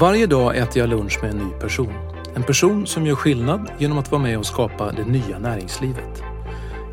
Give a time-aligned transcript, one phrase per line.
[0.00, 1.92] Varje dag äter jag lunch med en ny person.
[2.34, 6.22] En person som gör skillnad genom att vara med och skapa det nya näringslivet.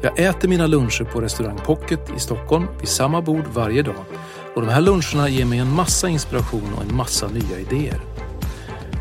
[0.02, 4.06] Jag äter mina luncher på restaurang Pocket i Stockholm vid samma bord varje dag.
[4.56, 8.02] Och de här luncherna ger mig en massa inspiration och en massa nya idéer.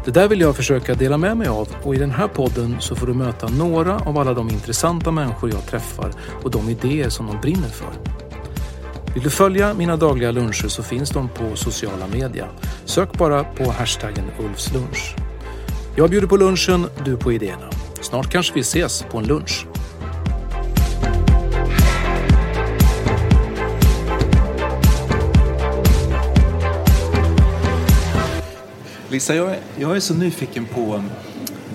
[0.04, 2.94] Det där vill jag försöka dela med mig av och i den här podden så
[2.94, 7.26] får du möta några av alla de intressanta människor jag träffar och de idéer som
[7.26, 8.25] de brinner för.
[9.17, 12.48] Vill du följa mina dagliga luncher så finns de på sociala media.
[12.84, 15.14] Sök bara på hashtaggen Ulfslunch.
[15.97, 17.70] Jag bjuder på lunchen, du på idéerna.
[18.00, 19.67] Snart kanske vi ses på en lunch.
[29.11, 31.03] Lisa, jag är, jag är så nyfiken på...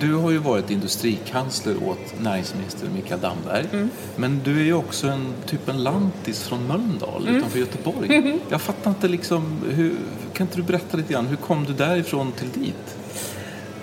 [0.01, 3.65] Du har ju varit industrikansler åt näringsminister Mikael Damberg.
[4.15, 8.39] Men du är ju också en typ en lantis från Mölndal utanför Göteborg.
[8.49, 9.61] Jag fattar inte liksom...
[9.69, 9.95] Hur,
[10.33, 11.27] kan inte du berätta lite grann?
[11.27, 12.97] Hur kom du därifrån till dit?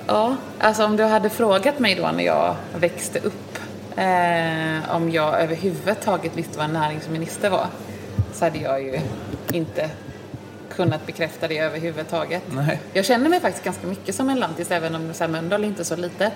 [0.06, 3.58] Ja, alltså om du hade frågat mig då när jag växte upp
[3.96, 7.66] eh, om jag överhuvudtaget visste vad en näringsminister var
[8.32, 9.00] så hade jag ju
[9.52, 9.90] inte
[10.78, 12.42] kunnat bekräfta det överhuvudtaget.
[12.50, 12.80] Nej.
[12.92, 15.68] Jag känner mig faktiskt ganska mycket som en lantis även om så här, Mölndal är
[15.68, 16.32] inte är så litet.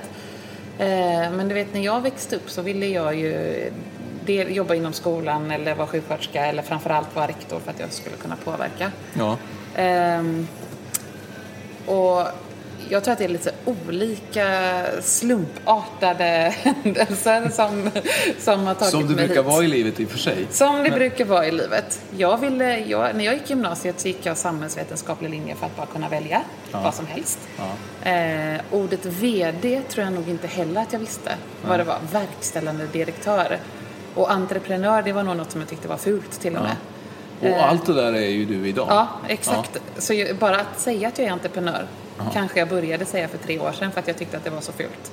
[0.79, 3.71] Eh, men du vet när jag växte upp så ville jag ju
[4.49, 8.37] jobba inom skolan eller vara sjuksköterska eller framförallt vara rektor för att jag skulle kunna
[8.37, 8.93] påverka.
[9.15, 9.37] Ja.
[9.77, 10.49] Ehm,
[11.87, 12.27] och
[12.89, 16.25] jag tror att det är lite olika slumpartade
[16.63, 17.91] händelser som,
[18.39, 19.53] som har tagit Som du mig brukar hit.
[19.53, 20.47] vara i livet i och för sig.
[20.51, 22.01] Som det brukar vara i livet.
[22.17, 25.87] Jag ville, jag, när jag gick gymnasiet så gick jag samhällsvetenskaplig linje för att bara
[25.87, 27.39] kunna välja vad som helst.
[28.03, 31.33] Eh, ordet VD tror jag nog inte heller att jag visste
[31.69, 31.99] vad det var.
[32.13, 33.59] Verkställande direktör.
[34.15, 36.77] Och entreprenör, det var nog något som jag tyckte var fult till och med.
[37.53, 38.87] Och allt det där är ju du idag.
[38.91, 39.79] Ja, exakt.
[39.99, 41.87] Så bara att säga att jag är entreprenör
[42.33, 44.61] kanske jag började säga för tre år sedan för att jag tyckte att det var
[44.61, 45.13] så fult.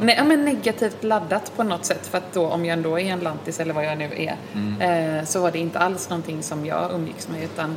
[0.00, 3.20] Nej, men negativt laddat på något sätt för att då om jag ändå är en
[3.20, 6.92] lantis eller vad jag nu är eh, så var det inte alls någonting som jag
[6.92, 7.76] umgicks med utan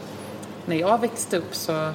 [0.65, 1.91] när jag växte upp så,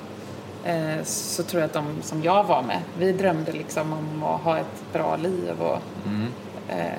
[0.65, 4.41] eh, så tror jag att de som jag var med, vi drömde liksom om att
[4.41, 5.79] ha ett bra liv och
[6.69, 6.99] eh,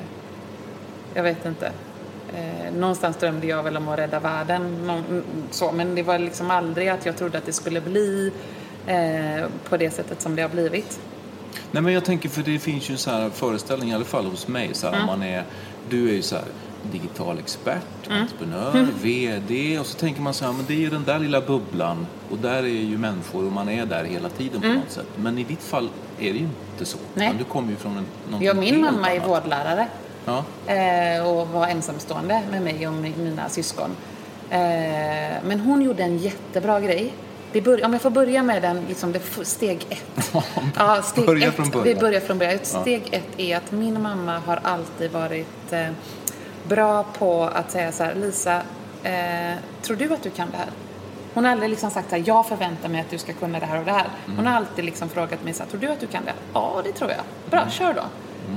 [1.13, 1.71] jag vet inte.
[2.33, 4.87] Eh, någonstans drömde jag väl om att rädda världen.
[4.87, 8.31] Någon, mm, så, men det var liksom aldrig att jag trodde att det skulle bli
[8.87, 10.99] eh, på det sättet som det har blivit.
[11.71, 14.25] Nej men jag tänker för det finns ju en sån här föreställning i alla fall
[14.25, 15.05] hos mig så här, Mm.
[15.05, 15.43] man är,
[15.89, 16.45] du är ju så här
[16.91, 18.21] digital expert, Mm.
[18.21, 21.41] entreprenör, VD och så tänker man så här, men det är ju den där lilla
[21.41, 25.05] bubblan och där är ju människor och man är där hela tiden på något sätt.
[25.15, 25.89] Men i ditt fall
[26.19, 26.97] är det ju inte så.
[26.97, 27.09] Mm.
[27.13, 27.33] Nej.
[27.37, 29.87] Du kommer ju från en, någonting Ja, min mamma är vårdlärare
[30.25, 30.43] Ja.
[30.73, 33.89] eh, och var ensamstående med mig och mi- mina syskon.
[34.49, 34.59] Eh,
[35.45, 37.13] men hon gjorde en jättebra grej.
[37.51, 40.33] Det bör, om jag får börja med den, liksom det, steg ett.
[40.77, 41.55] ja, steg Börja ett.
[41.55, 41.83] från början.
[41.83, 42.59] Vi börjar från början.
[42.63, 45.87] Steg ett är att min mamma har alltid varit eh,
[46.67, 48.61] bra på att säga så här, Lisa,
[49.03, 50.69] eh, tror du att du kan det här?
[51.33, 53.65] Hon har aldrig liksom sagt så här, jag förväntar mig att du ska kunna det
[53.65, 54.07] här och det här.
[54.37, 56.33] Hon har alltid liksom frågat mig så här, tror du att du kan det?
[56.53, 57.19] Ja, det tror jag.
[57.51, 58.01] Bra, kör då.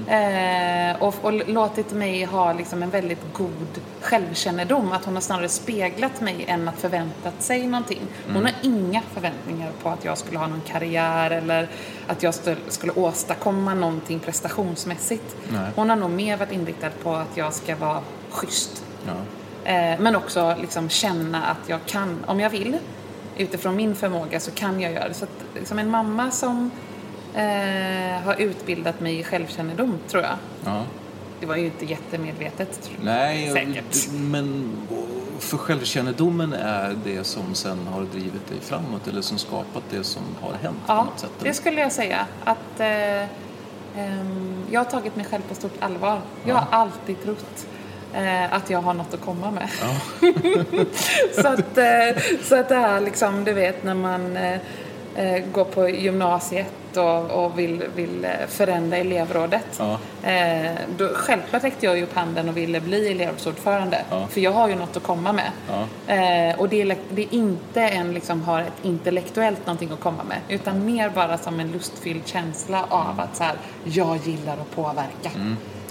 [0.08, 4.92] Eh, och, och låtit mig ha liksom en väldigt god självkännedom.
[4.92, 8.00] Att hon har snarare speglat mig än att förväntat sig någonting.
[8.32, 11.69] Hon har inga förväntningar på att jag skulle ha någon karriär eller
[12.06, 12.34] att jag
[12.69, 15.37] skulle, åstadkomma någonting prestationsmässigt.
[15.76, 18.00] Hon har nog mer varit inriktad på att jag ska vara
[18.31, 18.84] schysst.
[19.06, 19.12] Ja.
[19.70, 22.78] Eh, men också liksom känna att jag kan, om jag vill,
[23.37, 25.14] utifrån min förmåga så kan jag göra det.
[25.14, 26.70] Så att, liksom en mamma som
[27.34, 30.36] eh, har utbildat mig i självkännedom, tror jag.
[30.64, 30.82] Ja.
[31.40, 32.90] det var ju inte jättemedvetet.
[33.02, 34.08] Nej, Säkert.
[34.12, 34.72] men
[35.38, 40.22] för självkännedomen är det som sen har drivit dig framåt eller som skapat det som
[40.40, 41.30] har hänt på Ja, något sätt?
[41.42, 42.26] det skulle jag säga.
[42.44, 43.22] Att eh,
[43.96, 46.20] ehm, jag har tagit mig själv på stort allvar.
[46.44, 47.66] Jag har alltid trott
[48.14, 49.68] eh, att jag har något att komma med.
[51.34, 54.60] så, att, eh, så att det här liksom, du vet när man eh, eh,
[55.52, 59.64] går på gymnasiet och, och vill, vill eh, förändra elevrådet.
[59.78, 59.99] Ja.
[60.31, 64.05] Eh, då, självklart räckte jag ju upp handen och ville bli elevrådsordförande.
[64.11, 64.26] Ja.
[64.26, 65.50] För jag har ju något att komma med.
[65.69, 66.14] Ja.
[66.14, 70.22] Eh, och det är, det är inte en liksom har ett intellektuellt någonting att komma
[70.25, 70.38] med.
[70.49, 75.31] Utan mer bara som en lustfylld känsla av att så här, jag gillar att påverka.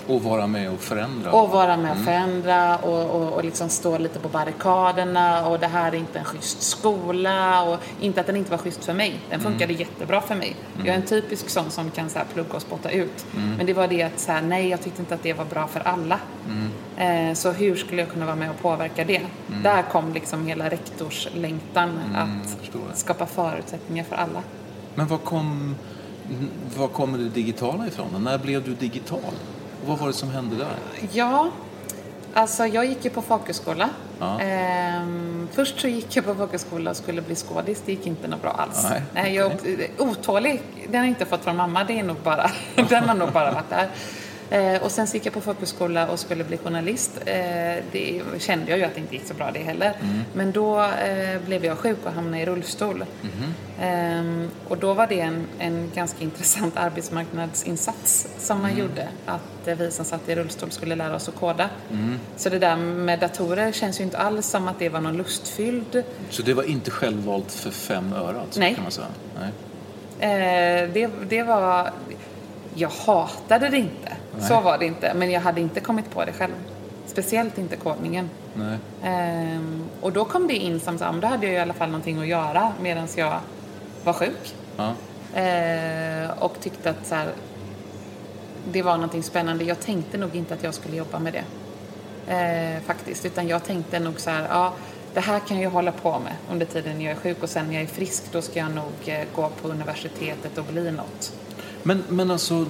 [0.10, 1.32] Och vara med och förändra?
[1.32, 5.68] Och vara med och förändra och, och, och liksom stå lite på barrikaderna och det
[5.68, 9.20] här är inte en schysst skola och inte att den inte var schysst för mig.
[9.30, 10.56] Den funkade jättebra för mig.
[10.78, 13.26] Jag är en typisk sån som kan så här plugga och spotta ut.
[13.58, 15.68] Men det var det att så här, nej jag tyckte inte att det var bra
[15.68, 16.20] för alla.
[16.98, 19.22] Eh, så hur skulle jag kunna vara med och påverka det?
[19.64, 24.44] Där kom liksom hela rektorslängtan att skapa förutsättningar för alla.
[24.96, 25.76] Men var kom,
[26.78, 28.24] var kommer det digitala ifrån?
[28.24, 29.34] När blev du digital?
[29.81, 30.68] Och vad var det som hände där?
[31.12, 31.50] Ja,
[32.34, 33.90] alltså jag gick ju på folkhögskola.
[34.20, 34.40] Ja.
[34.40, 37.84] Ehm, först så gick jag på folkhögskola och skulle bli skådis.
[37.86, 38.86] Det gick inte något bra alls.
[39.14, 39.52] Nej, jag
[39.98, 40.62] otålig.
[40.88, 41.84] Den har jag inte fått från mamma.
[41.84, 42.52] Det är nog bara,
[42.90, 43.90] den har nog bara varit där.
[44.50, 47.12] Eh, och sen så gick jag på folkhögskola och skulle bli journalist.
[47.25, 47.36] Eh,
[47.92, 49.94] det kände jag ju att det inte gick så bra det heller.
[50.01, 50.22] Mm.
[50.34, 53.06] Men då eh, blev jag sjuk och hamnade i rullstol.
[53.81, 59.07] Ehm, och då var det en, en ganska intressant arbetsmarknadsinsats som man gjorde.
[59.25, 61.69] Att vi som satt i rullstol skulle lära oss att koda.
[62.38, 66.04] Så det där med datorer känns ju inte alls som att det var någon lustfylld.
[66.30, 68.75] Så det var inte självvalt för fem öre alltså, Nej.
[68.75, 69.07] kan man säga?
[69.40, 70.88] Nej.
[70.88, 71.92] Det, det var...
[72.75, 74.12] Jag hatade det inte.
[74.41, 75.13] Så var det inte.
[75.13, 76.53] Men jag hade inte kommit på det själv.
[77.06, 78.30] Speciellt inte kodningen.
[78.53, 78.77] Nej.
[79.03, 82.19] Ehm, och då kom det in som så då hade jag i alla fall någonting
[82.19, 83.39] att göra medan jag
[84.03, 84.56] var sjuk.
[84.77, 84.94] Ja.
[85.39, 87.27] Eh, och tyckte att så här,
[88.71, 89.63] det var någonting spännande.
[89.63, 91.44] Jag tänkte nog inte att jag skulle jobba med det.
[92.33, 93.25] Eh, faktiskt.
[93.25, 94.74] Utan jag tänkte nog så här, ja,
[95.13, 97.74] det här kan jag hålla på med under tiden jag är sjuk och sen när
[97.74, 101.33] jag är frisk då ska jag nog eh, gå på universitetet och bli något.
[101.83, 102.65] Men, men alltså,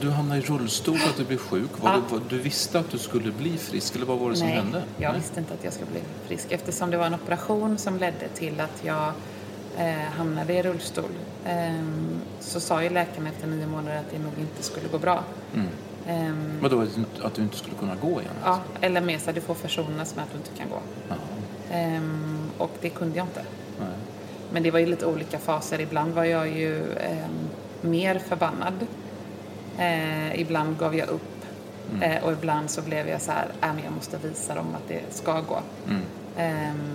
[0.00, 1.70] du hamnade i rullstol för att du blev sjuk.
[1.80, 2.00] Var Ja.
[2.10, 4.82] var, du visste att du skulle bli frisk eller vad var det som Nej, hände?
[4.96, 8.28] jag visste inte att jag skulle bli frisk eftersom det var en operation som ledde
[8.34, 9.12] till att jag
[9.78, 11.10] eh, hamnade i rullstol.
[11.46, 15.24] Ehm, så sa ju läkaren efter nio månader att det nog inte skulle gå bra.
[16.06, 18.34] Ehm, Vadå, att du inte- att du inte skulle kunna gå igen?
[18.44, 20.80] ja, eller mer så att du får försonas med att du inte kan gå.
[21.74, 23.42] Ehm, och det kunde jag inte.
[23.80, 23.88] Nej.
[24.52, 25.80] Men det var ju lite olika faser.
[25.80, 27.30] Ibland var jag ju ehm,
[27.80, 28.86] mer förbannad.
[29.80, 31.22] Eh, ibland gav jag upp.
[32.02, 34.88] Eh, och ibland så blev jag så här, äh, men jag måste visa dem att
[34.88, 35.60] det ska gå.
[36.36, 36.92] Ehm,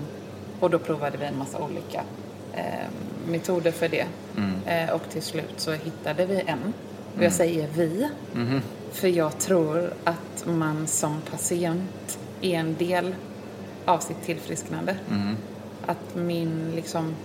[0.59, 2.01] och då provade vi en massa olika
[2.53, 2.91] ehm,
[3.27, 4.05] metoder för det.
[4.65, 6.73] Eh, och till slut så hittade vi en.
[7.17, 8.09] Och jag säger vi.
[8.91, 13.15] För jag tror att man som patient är en del
[13.85, 14.97] av sitt tillfrisknande.
[15.85, 17.15] Att min, liksom,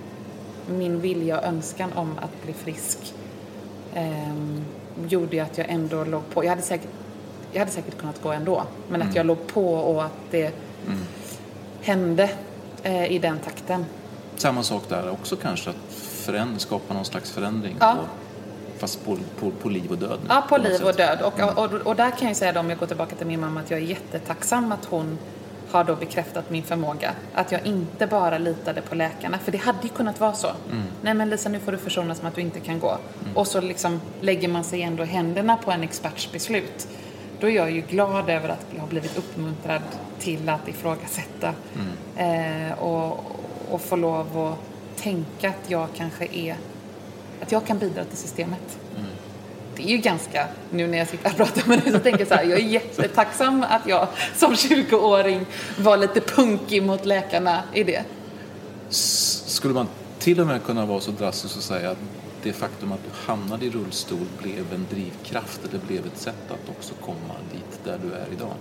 [0.68, 3.14] min vilja och önskan om att bli frisk
[3.94, 4.64] ehm,
[5.08, 6.44] gjorde ju att jag ändå låg på.
[6.44, 6.90] Jag hade säkert,
[7.52, 8.62] jag hade säkert kunnat gå ändå.
[8.88, 10.54] Men att jag låg på och att det
[11.80, 12.30] hände
[12.82, 13.84] eh, i den takten.
[14.36, 17.76] Samma sak där också kanske, att förändra, skapa någon slags förändring.
[17.80, 17.94] Ja.
[17.94, 18.00] På,
[18.78, 20.18] fast på, på, på liv och död.
[20.28, 20.86] Ja, på liv sätt.
[20.86, 21.22] och död.
[21.22, 23.60] Och, och, och där kan jag säga då, om jag går tillbaka till min mamma,
[23.60, 25.18] att jag är jättetacksam att hon
[25.72, 27.12] har då bekräftat min förmåga.
[27.34, 30.48] Att jag inte bara litade på läkarna, för det hade ju kunnat vara så.
[31.02, 32.98] Nej men Lisa, nu får du försonas med att du inte kan gå.
[33.34, 36.88] Och så liksom lägger man sig ändå händerna på en experts beslut.
[37.40, 39.82] Då är jag ju glad över att jag har blivit uppmuntrad
[40.18, 41.54] till att ifrågasätta.
[42.16, 43.24] Eh, och,
[43.70, 46.56] och få lov att tänka att jag kanske är,
[47.42, 48.78] att jag kan bidra till systemet
[49.80, 52.28] det är ju ganska, nu när jag sitter och pratar med dig så tänker jag
[52.28, 55.46] så här, jag är jättetacksam att jag som 20-åring
[55.78, 58.04] var lite punkig mot läkarna i det.
[58.88, 61.98] Skulle man till och med kunna vara så drastisk och säga att
[62.42, 66.68] det faktum att du hamnade i rullstol blev en drivkraft eller blev ett sätt att
[66.78, 68.54] också komma dit där du är idag?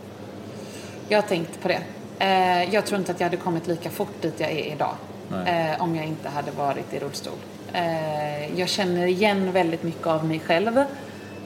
[1.10, 1.82] Jag har tänkt på det.
[2.20, 4.96] Eh, jag tror inte att jag hade kommit lika fort dit jag är idag
[5.32, 5.72] Nej.
[5.72, 7.38] eh, om jag inte hade varit i rullstol.
[7.74, 10.84] Eh, jag känner igen väldigt mycket av mig själv.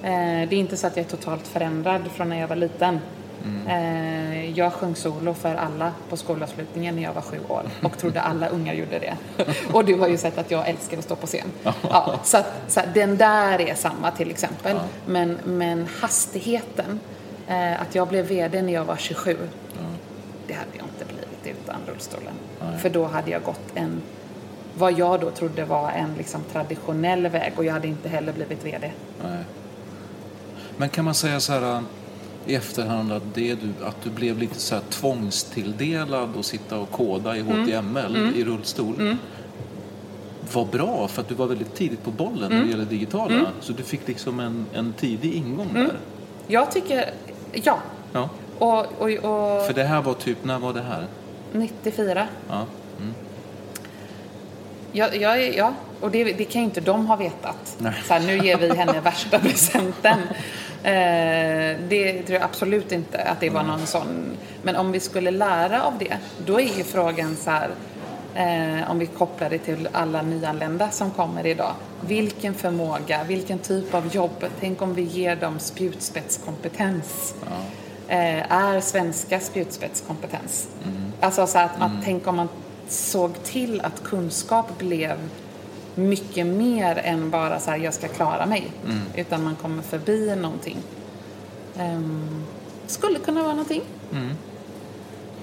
[0.04, 3.00] Eh, det är inte så att jag är totalt förändrad från när jag var liten.
[3.68, 8.22] Eh, jag sjöng solo för alla på skolavslutningen när jag var sju år och trodde
[8.22, 9.18] alla ungar gjorde det.
[9.74, 11.48] och du har ju sett att jag älskar att stå på scen.
[11.64, 14.80] Ja, så att, så att den där är samma till exempel.
[15.06, 17.00] Men, men hastigheten
[17.48, 19.38] Eh, att jag blev VD när jag var 27.
[20.48, 22.34] Det hade jag inte blivit utan rullstolen.
[22.82, 24.02] För då hade jag gått en,
[24.78, 28.66] vad jag då trodde var en liksom traditionell väg och jag hade inte heller blivit
[28.66, 28.92] VD.
[29.24, 29.44] Nej.
[30.78, 31.84] Men kan man säga så här
[32.46, 36.92] i efterhand att, det du, att du blev lite så här tvångstilldelad och sitta och
[36.92, 39.18] koda i HTML i rullstol
[40.54, 43.46] var bra för att du var väldigt tidigt på bollen när det gäller digitala.
[43.62, 45.98] Så du fick liksom en, en tidig ingång där.
[46.48, 47.10] Jag tycker,
[47.52, 47.80] ja.
[48.14, 48.30] Ja.
[48.60, 51.08] Och, och, och För det här var typ, när var det här?
[51.52, 52.28] 94.
[52.50, 52.66] Ja.
[54.96, 55.74] Ja, ja, ja.
[56.02, 57.76] och det, det kan ju inte de ha vetat.
[57.78, 57.94] Nej.
[58.08, 60.20] Så här, nu ger vi henne värsta presenten.
[60.84, 64.38] Eh, det tror jag absolut inte att det var någon sån.
[64.62, 67.70] Men om vi skulle lära av det, då är ju frågan så här,
[68.36, 71.74] eh, om vi kopplar det till alla nyanlända som kommer idag.
[72.02, 77.36] Vilken förmåga, vilken typ av jobb, tänk om vi ger dem spjutspetskompetens.
[78.08, 80.68] Eh, är svenska spjutspetskompetens?
[81.20, 82.50] Alltså så att man, tänk om man
[82.88, 85.18] såg till att kunskap blev
[85.96, 88.72] mycket mer än bara så här, jag ska klara mig.
[89.16, 90.78] Utan man kommer förbi någonting.
[91.78, 92.44] Ehm,
[92.88, 93.82] skulle kunna vara någonting.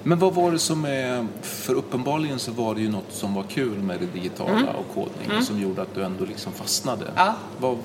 [0.03, 3.43] Men vad var det som är, för uppenbarligen så var det ju något som var
[3.43, 7.05] kul med det digitala och kodning som gjorde att du ändå liksom fastnade.
[7.17, 7.35] Ja.
[7.59, 7.79] Vad,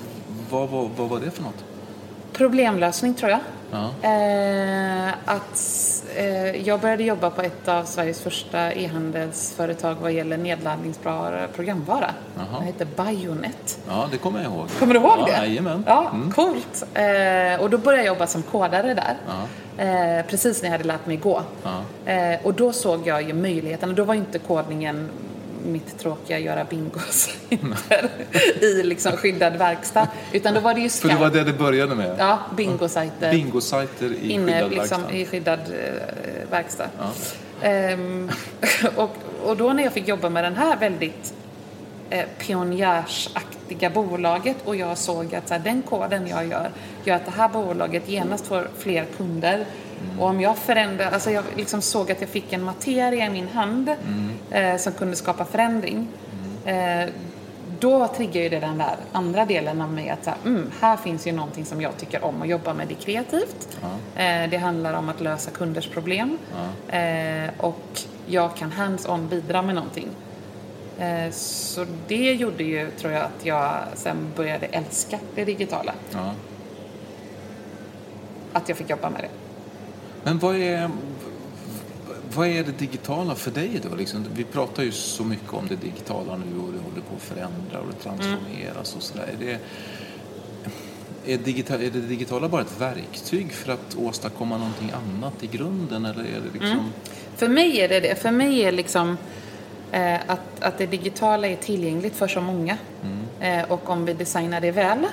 [0.50, 1.64] vad, vad, vad var det för något?
[2.36, 3.40] Problemlösning tror jag.
[3.70, 3.90] Ja.
[4.08, 5.62] Eh, att,
[6.16, 12.10] eh, jag började jobba på ett av Sveriges första e-handelsföretag vad gäller nedladdningsbar programvara.
[12.36, 12.60] Jaha.
[12.60, 13.78] Det heter Bionet.
[13.88, 14.68] Ja, det kommer jag ihåg.
[14.78, 15.46] Kommer du ihåg ja, det?
[15.46, 15.84] Jajamän.
[15.86, 16.32] Ja, Mm.
[16.32, 16.84] coolt.
[16.94, 19.16] Eh, och då började jag jobba som kodare där.
[19.78, 21.42] Eh, precis när jag hade lärt mig gå.
[22.06, 23.88] Eh, och då såg jag ju möjligheten.
[23.88, 25.08] Och då var inte kodningen
[25.64, 28.08] mitt tråkiga göra bingosajter
[28.60, 30.08] i liksom skyddad verkstad.
[30.32, 31.24] Utan då var det ju För det Skype.
[31.24, 32.16] var det det började med?
[32.18, 33.30] Ja, bingosajter.
[33.30, 35.16] Bingosajter i inne skyddad liksom, verkstad.
[35.16, 36.88] i skyddad eh, verkstad.
[37.62, 38.30] Ehm,
[38.96, 41.34] och, och då när jag fick jobba med den här väldigt
[42.10, 46.70] eh, pionjärsaktiga bolaget och jag såg att så här, den koden jag gör
[47.04, 49.64] gör att det här bolaget genast får fler kunder.
[50.18, 53.48] Och om jag förändrar, alltså jag liksom såg att jag fick en materia i min
[53.48, 53.94] hand
[54.50, 56.08] eh, som kunde skapa förändring.
[56.64, 57.08] Eh,
[57.80, 60.96] då triggar ju det den där andra delen av mig att så här, mm, här
[60.96, 62.88] finns ju någonting som jag tycker om att jobba med.
[62.88, 63.78] Det är kreativt.
[64.16, 66.38] Eh, det handlar om att lösa kunders problem.
[66.88, 70.08] Eh, och jag kan hands-on bidra med någonting.
[70.98, 75.94] Eh, så det gjorde ju, tror jag, att jag sen började älska det digitala.
[76.12, 76.32] Ja.
[78.52, 79.45] Att jag fick jobba med det.
[80.26, 80.90] Men vad är,
[82.34, 83.94] vad är det digitala för dig då?
[83.94, 87.22] Liksom, vi pratar ju så mycket om det digitala nu och det håller på att
[87.22, 89.28] förändra och det transformeras och sådär.
[89.32, 89.58] Är det,
[91.32, 96.04] är, digital, är det digitala bara ett verktyg för att åstadkomma någonting annat i grunden
[96.04, 96.92] eller är det liksom...
[97.36, 98.14] För mig är det det.
[98.14, 99.18] För mig är liksom
[99.92, 102.78] eh, att, att det digitala är tillgängligt för så många.
[103.40, 105.06] Eh, och om vi designar det väl,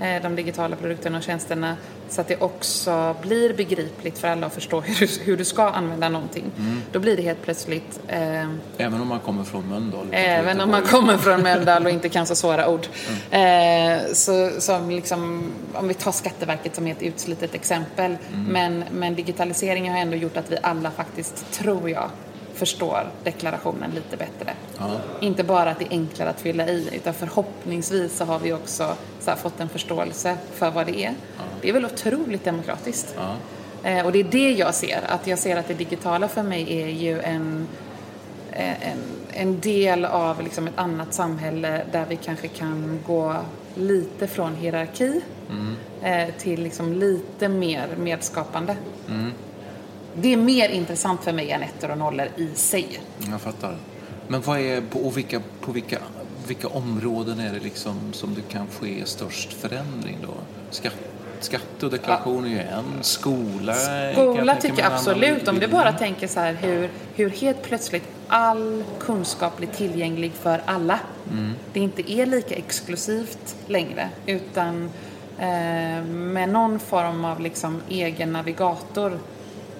[0.00, 1.76] eh, de digitala produkterna och tjänsterna,
[2.14, 5.68] så att det också blir begripligt för alla att förstå hur du, hur du ska
[5.68, 6.44] använda någonting.
[6.92, 10.06] Då blir det helt plötsligt eh, Även om man kommer från Mölndal?
[10.12, 12.86] Även om man kommer från Mölndal och inte kan så svåra ord.
[13.30, 18.16] Eh, så, som liksom, om vi tar Skatteverket som är ett utslitet exempel.
[18.48, 22.10] Men, men digitaliseringen har ändå gjort att vi alla faktiskt, tror jag,
[22.54, 24.54] förstår deklarationen lite bättre.
[25.20, 28.96] Inte bara att det är enklare att fylla i, utan förhoppningsvis så har vi också
[29.20, 31.14] så här, fått en förståelse för vad det är.
[31.60, 33.16] Det är väl otroligt demokratiskt.
[33.82, 36.82] Eh, och det är det jag ser, att jag ser att det digitala för mig
[36.82, 37.68] är ju en
[38.56, 38.98] en,
[39.32, 43.36] en del av liksom ett annat samhälle där vi kanske kan gå
[43.74, 45.20] lite från hierarki
[46.02, 48.76] eh, till liksom lite mer medskapande.
[50.16, 53.00] Det är mer intressant för mig än ettor och nollor i sig.
[53.30, 53.76] Jag fattar.
[54.28, 55.98] Men vad är, på, och vilka, på vilka,
[56.46, 60.34] vilka områden är det liksom som det kan ske störst förändring då?
[60.70, 60.94] Skatt,
[61.40, 62.84] skatte och deklaration är ju en.
[63.00, 65.48] Skola jag Skola tänka tycker jag absolut.
[65.48, 70.62] Om du bara tänker så här hur, hur helt plötsligt all kunskap blir tillgänglig för
[70.64, 71.00] alla.
[71.72, 74.90] Det inte är lika exklusivt längre utan
[75.38, 79.18] eh, med någon form av liksom egen navigator.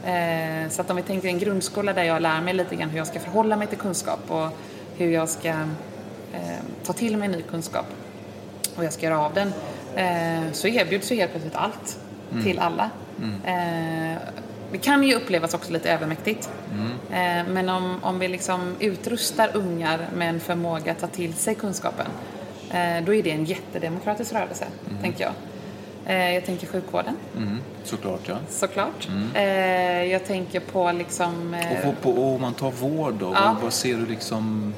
[0.06, 2.98] Eh, så att om vi tänker en grundskola där jag lär mig lite grann hur
[2.98, 4.48] jag ska förhålla mig till kunskap och
[4.96, 7.86] hur jag ska eh, ta till mig ny kunskap
[8.76, 9.52] och jag ska göra av den
[9.96, 11.98] eh, så erbjuds ju helt plötsligt allt
[12.42, 12.90] till alla.
[13.44, 14.18] Eh,
[14.72, 16.50] det kan ju upplevas också lite övermäktigt.
[17.10, 21.54] Eh, men om, om vi liksom utrustar ungar med en förmåga att ta till sig
[21.54, 22.06] kunskapen
[23.06, 24.64] då är det en jättedemokratisk rörelse,
[25.02, 25.32] tänker jag.
[26.06, 28.36] Eh, jag tänker sjukvården, Mm, såklart, ja.
[28.50, 29.08] såklart.
[29.34, 29.42] Eh,
[30.04, 31.54] jag tänker på liksom...
[31.54, 33.52] eh, Och, på, och om man tar vård då, Ja.
[33.54, 34.74] vad, vad ser du liksom...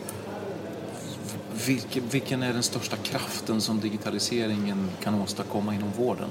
[1.66, 6.28] Vilken, vilken är den största kraften som digitaliseringen kan åstadkomma inom vården?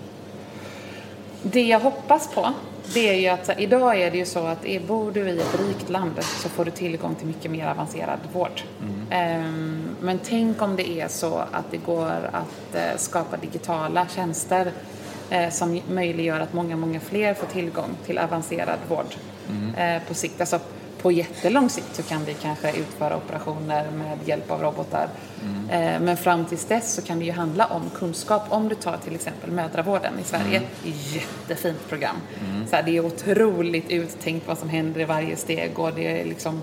[1.51, 2.53] Det jag hoppas på,
[2.93, 5.39] det är ju att här, idag är det ju så att är, bor du i
[5.39, 8.61] ett rikt land så får du tillgång till mycket mer avancerad vård.
[9.09, 14.71] Ehm, men tänk om det är så att det går att eh, skapa digitala tjänster
[15.29, 19.15] eh, som möjliggör att många, många fler får tillgång till avancerad vård
[19.77, 20.41] eh, på sikt.
[20.41, 20.59] Alltså,
[21.05, 25.09] på jättelång sikt så kan vi kanske utföra operationer med hjälp av robotar.
[25.69, 28.43] Eh, Men fram tills dess så kan det ju handla om kunskap.
[28.49, 30.61] Om du tar till exempel mödravården i Sverige.
[30.83, 32.15] Jättefint program.
[32.69, 36.25] Så här, det är otroligt uttänkt vad som händer i varje steg och det är
[36.25, 36.61] liksom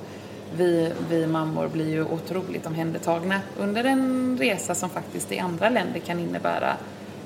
[0.56, 6.00] vi, vi mammor blir ju otroligt omhändertagna under en resa som faktiskt i andra länder
[6.00, 6.76] kan innebära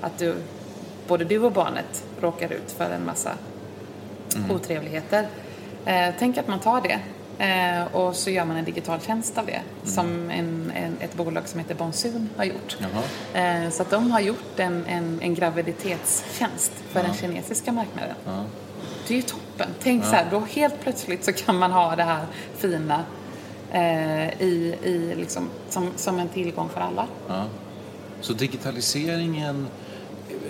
[0.00, 0.34] att du,
[1.08, 3.32] både du och barnet råkar ut för en massa
[4.50, 5.26] otrevligheter.
[5.86, 6.98] Eh, tänk att man tar det
[7.44, 11.48] eh, och så gör man en digital tjänst av det som en, en, ett bolag
[11.48, 12.76] som heter Bonsun har gjort.
[13.34, 18.14] Eh, så att de har gjort en, en, en graviditetstjänst för den kinesiska marknaden.
[19.08, 19.68] Det är ju toppen.
[19.82, 22.26] Tänk så här, då helt plötsligt så kan man ha det här
[22.56, 23.04] fina
[23.72, 27.06] eh, i, i liksom, som, som en tillgång för alla.
[27.28, 27.44] Ja.
[28.20, 29.66] Så digitaliseringen,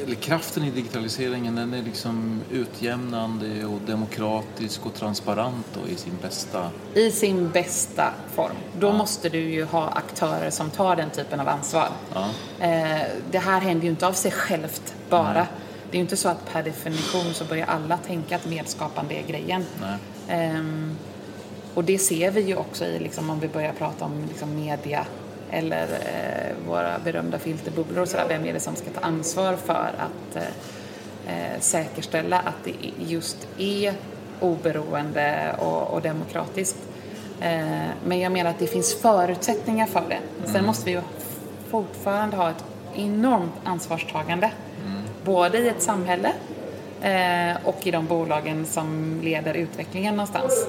[0.02, 6.12] eller kraften i digitaliseringen, den är liksom utjämnande och demokratisk och transparent då i sin
[6.22, 6.70] bästa...
[6.94, 8.56] I sin bästa form.
[8.78, 11.88] Då måste du ju ha aktörer som tar den typen av ansvar.
[12.14, 12.28] Ja.
[12.66, 15.46] Eh, det här händer ju inte av sig självt bara.
[15.90, 19.26] Det är ju inte så att per definition så börjar alla tänka att medskapande är
[19.26, 19.64] grejen.
[19.80, 19.98] Nej.
[20.28, 20.96] Ehm,
[21.74, 25.06] och det ser vi ju också i, liksom, om vi börjar prata om liksom, media
[25.50, 28.26] eller eh, våra berömda filterbubblor och sådär.
[28.28, 30.42] Vem är det som ska ta ansvar för att eh,
[31.26, 33.94] eh, säkerställa att det just är
[34.40, 36.78] oberoende och, och demokratiskt.
[37.40, 40.48] Eh, men jag menar att det finns förutsättningar för det.
[40.52, 41.00] Sen måste vi ju
[41.70, 44.50] fortfarande ha ett enormt ansvarstagande.
[45.24, 46.32] Både i ett samhälle
[47.02, 50.66] eh, och i de bolagen som leder utvecklingen någonstans.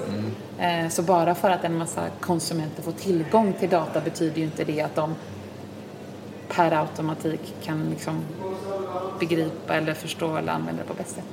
[0.58, 4.64] Eh, så bara för att en massa konsumenter får tillgång till data betyder ju inte
[4.64, 5.14] det att de
[6.48, 8.20] per automatik kan liksom
[9.20, 11.24] begripa eller förstå eller använda det på bäst sätt.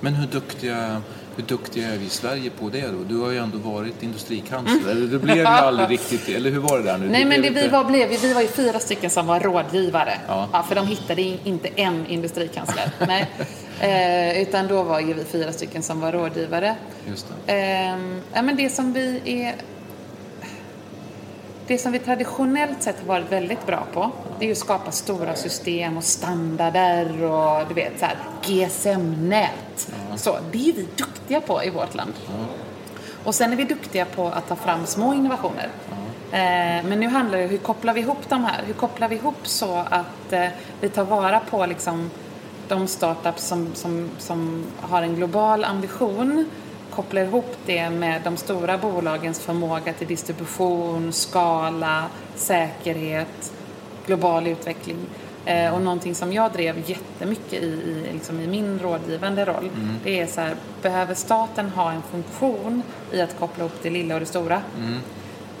[0.00, 1.02] Men hur duktiga,
[1.36, 3.04] hur duktiga är vi i Sverige på det då?
[3.08, 4.90] Du har ju ändå varit industrikansler.
[4.90, 7.08] Eller det blev ju aldrig riktigt, eller hur var det där nu?
[7.08, 10.12] Nej, men det, vi, var, blev, vi var ju fyra stycken som var rådgivare.
[10.28, 10.64] Ja.
[10.68, 12.90] för de hittade in, inte en industrikansler.
[13.06, 13.30] Nej.
[13.80, 16.76] Eh, utan då var ju vi fyra stycken som var rådgivare.
[17.06, 17.52] Just det.
[17.52, 19.54] Ehm, ja, men det som vi är...
[21.66, 24.90] Det som vi traditionellt sett har varit väldigt bra på, det är ju att skapa
[24.90, 29.90] stora system och standarder och du vet så här GSM-nät.
[30.16, 32.12] Så, det är vi duktiga på i vårt land.
[33.24, 35.68] Och sen är vi duktiga på att ta fram små innovationer.
[36.32, 38.62] Eh, men nu handlar det om hur kopplar vi ihop de här?
[38.66, 40.46] Hur kopplar vi ihop så att eh,
[40.80, 42.10] vi tar vara på liksom
[42.68, 46.50] de startups som, som, som har en global ambition
[46.90, 52.04] kopplar ihop det med de stora bolagens förmåga till distribution, skala,
[52.34, 53.52] säkerhet,
[54.06, 54.96] global utveckling.
[55.44, 59.70] Eh, och någonting som jag drev jättemycket i, i, liksom i min rådgivande roll,
[60.04, 64.14] det är så här, behöver staten ha en funktion i att koppla ihop det lilla
[64.14, 64.62] och det stora?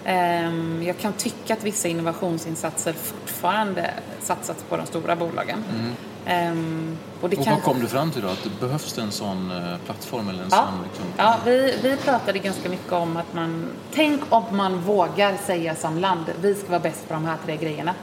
[0.04, 3.90] Ehm, Jag kan tycka att vissa innovationsinsatser fortfarande
[4.20, 5.64] satsas på de stora bolagen.
[6.28, 7.54] Ehm, Och Och kan...
[7.54, 8.28] vad kom du fram till då?
[8.28, 11.04] Att det behövs en sån eh, plattform eller en Ja, sån liksom...
[11.16, 13.68] ja vi, vi pratade ganska mycket om att man...
[13.94, 17.56] Tänk om man vågar säga som land, vi ska vara bäst på de här tre
[17.56, 17.94] grejerna.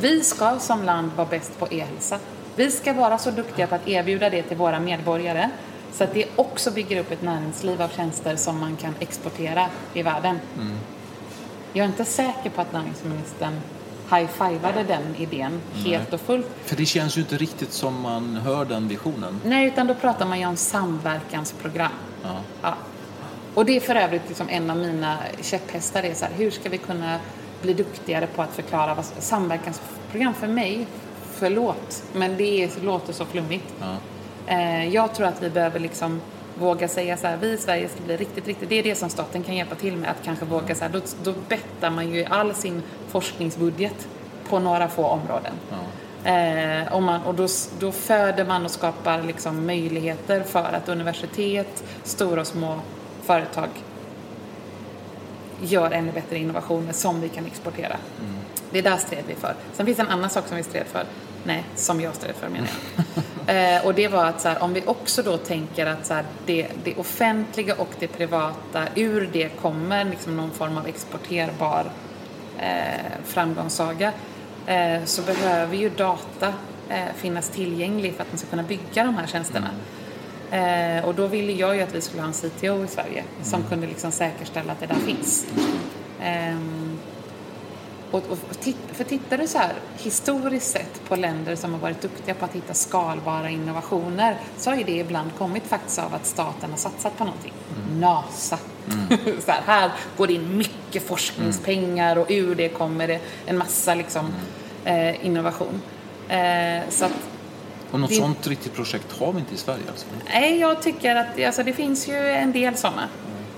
[0.00, 2.18] Vi ska som land vara bäst på e-hälsa.
[2.56, 5.50] Vi ska vara så duktiga på att erbjuda det till våra medborgare
[5.92, 10.02] så att det också bygger upp ett näringsliv av tjänster som man kan exportera i
[10.02, 10.38] världen.
[11.72, 13.60] Jag är inte säker på att näringsministern
[14.10, 16.46] high-fivade den idén helt och fullt.
[16.64, 19.40] För det känns ju inte riktigt som man hör den visionen.
[19.44, 21.92] Nej, utan då pratar man ju om samverkansprogram.
[22.22, 22.40] Ja.
[22.62, 22.74] Ja.
[23.54, 26.02] Och det är för övrigt liksom en av mina käpphästar.
[26.02, 27.18] Är så här, hur ska vi kunna
[27.62, 30.86] bli duktigare på att förklara vad samverkansprogram för mig,
[31.34, 33.74] förlåt, men det låter så flummigt.
[33.80, 33.96] Ja.
[34.46, 36.20] Eh, jag tror att vi behöver liksom
[36.58, 39.10] våga säga så här, vi i Sverige ska bli riktigt, riktigt, det är det som
[39.10, 42.24] staten kan hjälpa till med, att kanske våga så här, då, då bettar man ju
[42.24, 44.08] all sin forskningsbudget
[44.48, 45.52] på några få områden.
[46.24, 47.46] Eh, och man, och då,
[47.78, 52.80] då föder man och skapar liksom möjligheter för att universitet, stora och små
[53.22, 53.68] företag
[55.62, 57.96] gör ännu bättre innovationer som vi kan exportera.
[58.70, 59.54] Det är där stred vi för.
[59.72, 61.04] Sen finns det en annan sak som vi stred för.
[61.44, 62.68] Nej, som jag stred för menar
[63.46, 63.76] jag.
[63.76, 66.24] eh, och det var att så här, om vi också då tänker att så här,
[66.46, 71.90] det, det offentliga och det privata, ur det kommer liksom någon form av exporterbar
[72.58, 74.12] eh, framgångssaga,
[74.66, 76.52] eh, så behöver ju data
[76.88, 79.70] eh, finnas tillgänglig för att man ska kunna bygga de här tjänsterna.
[80.50, 83.62] Eh, och då ville jag ju att vi skulle ha en CTO i Sverige som
[83.62, 85.46] kunde liksom säkerställa att det där finns.
[86.22, 86.98] Ehm,
[88.10, 92.00] och, och titt, för tittar du så här historiskt sett på länder som har varit
[92.00, 96.26] duktiga på att hitta skalbara innovationer så har ju det ibland kommit faktiskt av att
[96.26, 97.52] staten har satsat på någonting.
[97.92, 98.58] NASA.
[99.44, 103.94] så här, här går det in mycket forskningspengar och ur det kommer det en massa
[103.94, 104.26] liksom,
[104.84, 105.82] eh, innovation.
[106.28, 107.12] Eh, så att
[107.90, 110.06] Och något Det- sånt riktigt projekt har vi inte i Sverige alltså?
[110.26, 113.08] Nej, jag tycker att alltså, det finns ju en del sådana.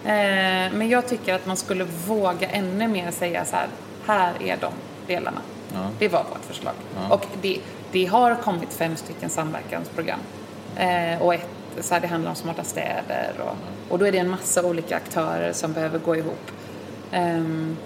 [0.05, 3.69] Eh, men jag tycker att man skulle våga ännu mer säga så här,
[4.07, 4.73] här är de
[5.07, 5.41] delarna.
[5.99, 6.75] Det var vårt förslag.
[7.11, 7.59] Och det,
[7.93, 10.21] det har kommit fem stycken samverkansprogram.
[10.77, 11.47] Eh, och ett,
[11.81, 13.57] så här, det handlar om smarta städer och,
[13.93, 16.51] och då är det en massa olika aktörer som behöver gå ihop.
[17.13, 17.77] Ehm,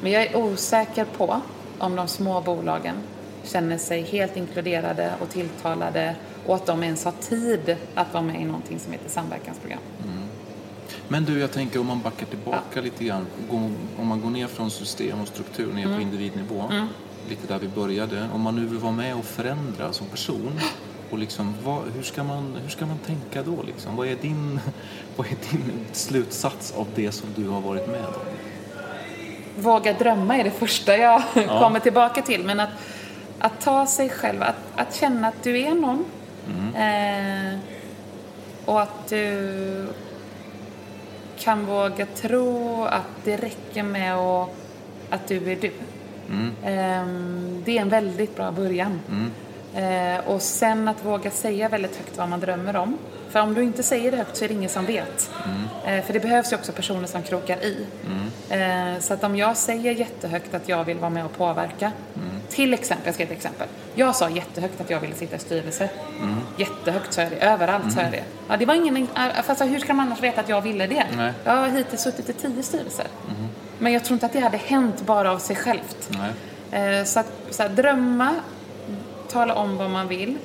[0.00, 1.40] men jag är osäker på
[1.78, 2.94] om de små bolagen
[3.46, 8.40] känner sig helt inkluderade och tilltalade och att de ens har tid att vara med
[8.40, 9.80] i någonting som heter samverkansprogram.
[11.08, 13.26] Men du, jag tänker om man backar tillbaka lite grann.
[13.98, 15.96] Om man går ner från system och struktur ner Mm.
[15.96, 16.64] på individnivå.
[17.28, 18.28] Lite där vi började.
[18.34, 20.60] Om man nu vill vara med och förändra som person.
[21.10, 23.62] Och liksom, vad, hur, ska man, hur ska man tänka då?
[23.66, 23.96] Liksom?
[23.96, 24.60] Vad, är din,
[25.16, 28.12] vad är din slutsats av det som du har varit med om?
[29.58, 32.44] Våga drömma är det första jag kommer tillbaka till.
[32.44, 32.70] Men att,
[33.38, 36.04] att ta sig själv, att, att känna att du är någon.
[36.76, 37.58] Eh,
[38.64, 39.86] och att du
[41.38, 44.48] kan våga tro att det räcker med att,
[45.10, 45.72] att du är du.
[46.62, 47.06] Eh,
[47.64, 49.00] det är en väldigt bra början.
[49.74, 52.98] Eh, och sen att våga säga väldigt högt vad man drömmer om.
[53.30, 55.30] För om du inte säger det högt så är det ingen som vet.
[55.86, 57.86] Eh, för det behövs ju också personer som krokar i.
[58.50, 61.92] Eh, så att om jag säger jättehögt att jag vill vara med och påverka.
[62.50, 63.68] Till exempel, jag ska ge ett exempel.
[63.94, 65.88] Jag sa jättehögt att jag ville sitta i styrelse.
[66.56, 68.24] Jättehögt sa jag det, överallt sa jag det.
[68.48, 69.08] Ja, det var ingen,
[69.44, 71.06] fast hur ska man annars veta att jag ville det?
[71.16, 71.32] Nej.
[71.44, 73.06] Jag har hittills suttit i tio styrelser.
[73.78, 76.10] Men jag tror inte att det hade hänt bara av sig självt.
[76.70, 78.34] Eh, Så att så här, drömma,
[79.28, 80.38] tala om vad man vill,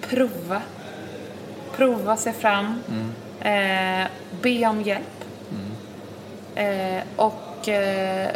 [0.00, 0.62] prova,
[1.76, 2.82] prova sig fram,
[3.40, 4.06] eh,
[4.42, 5.24] be om hjälp
[6.54, 8.30] eh, och eh,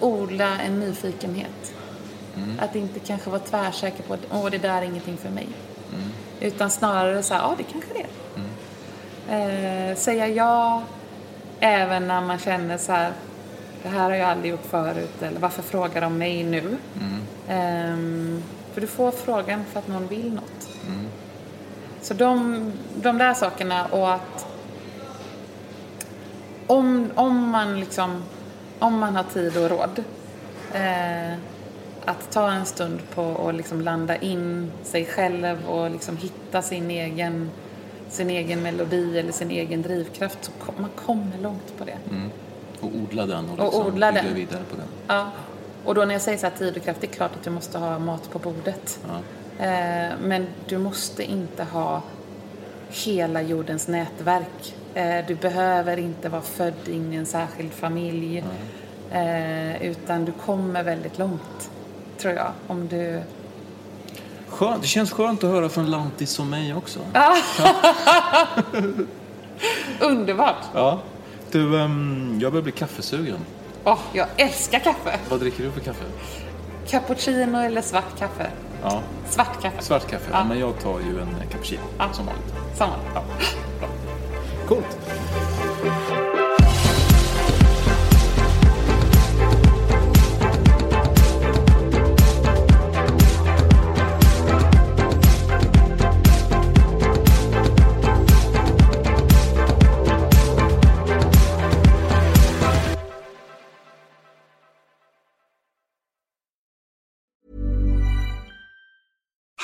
[0.00, 1.72] odla en nyfikenhet.
[2.58, 5.48] Att inte kanske vara tvärsäker på att Åh, det där är ingenting för mig.
[6.40, 9.90] Utan snarare så här, ja det kanske det är.
[9.90, 10.82] Eh, säga ja
[11.60, 13.12] även när man känner så här,
[13.82, 16.76] det här har jag aldrig gjort förut eller varför frågar de mig nu?
[17.48, 20.68] Ehm, för du får frågan för att någon vill något.
[22.02, 24.46] Så de, de där sakerna och att
[26.66, 28.22] om, om man liksom,
[28.78, 30.04] om man har tid och råd
[30.72, 31.38] eh,
[32.06, 36.90] att ta en stund på att liksom landa in sig själv och liksom hitta sin
[36.90, 37.50] egen,
[38.08, 41.98] sin egen melodi eller sin egen drivkraft så kom, man kommer långt på det.
[42.80, 44.34] Och odla den och, Och liksom odla bygga den.
[44.34, 44.86] vidare på den.
[45.06, 45.30] Ja.
[45.84, 47.50] Och då när jag säger så här tid och kraft, det är klart att du
[47.50, 49.00] måste ha mat på bordet.
[49.58, 52.02] Eh, men du måste inte ha
[52.88, 54.74] hela jordens nätverk.
[54.94, 58.44] Eh, du behöver inte vara född in i en särskild familj.
[59.12, 61.70] Eh, utan du kommer väldigt långt,
[62.18, 62.52] tror jag.
[62.66, 63.22] Om du...
[64.48, 64.82] Skönt.
[64.82, 66.98] Det känns skönt att höra från lantis som mig också.
[70.00, 70.56] Underbart!
[70.74, 71.00] Ja.
[71.50, 73.38] Du, ehm, jag börjar bli kaffesugen.
[73.84, 75.18] Åh, jag älskar kaffe!
[75.30, 76.04] Vad dricker du för kaffe?
[76.88, 78.50] Cappuccino eller svart kaffe?
[78.82, 79.82] Ja, Svart kaffe.
[79.82, 80.30] svart kaffe.
[80.32, 80.44] Ja.
[80.44, 82.08] Men jag tar ju en cappuccino Ja.
[82.12, 82.54] som vanligt.
[82.76, 82.92] Samma.
[84.68, 84.98] Coolt.